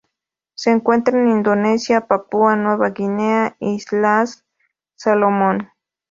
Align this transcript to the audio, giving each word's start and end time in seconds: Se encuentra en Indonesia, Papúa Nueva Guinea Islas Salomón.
Se 0.55 0.71
encuentra 0.71 1.19
en 1.19 1.29
Indonesia, 1.29 2.07
Papúa 2.07 2.55
Nueva 2.55 2.89
Guinea 2.89 3.55
Islas 3.59 4.43
Salomón. 4.95 5.69